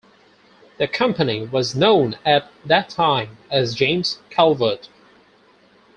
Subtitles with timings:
[0.79, 4.89] The company was known at that time as James Calvert.